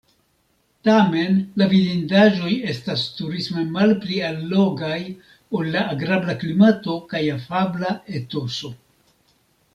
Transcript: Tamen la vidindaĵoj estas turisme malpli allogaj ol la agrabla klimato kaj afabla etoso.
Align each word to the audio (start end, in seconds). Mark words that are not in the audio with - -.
Tamen 0.87 1.35
la 1.61 1.67
vidindaĵoj 1.73 2.53
estas 2.73 3.03
turisme 3.19 3.65
malpli 3.75 4.17
allogaj 4.31 4.97
ol 5.61 5.71
la 5.77 5.85
agrabla 5.93 6.37
klimato 6.47 6.97
kaj 7.13 7.25
afabla 7.37 7.95
etoso. 8.23 8.75